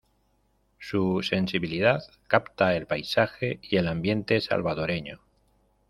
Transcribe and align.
Su 0.79 1.21
sensibilidad 1.21 2.01
capta 2.27 2.75
el 2.75 2.87
paisaje 2.87 3.59
y 3.61 3.77
el 3.77 3.87
ambiente 3.87 4.41
salvadoreño. 4.41 5.21